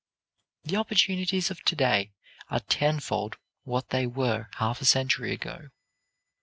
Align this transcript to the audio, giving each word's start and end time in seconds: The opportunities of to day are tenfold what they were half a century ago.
The 0.63 0.77
opportunities 0.77 1.51
of 1.51 1.61
to 1.61 1.75
day 1.75 2.11
are 2.49 2.61
tenfold 2.61 3.37
what 3.65 3.89
they 3.91 4.07
were 4.07 4.47
half 4.55 4.81
a 4.81 4.85
century 4.85 5.31
ago. 5.31 5.69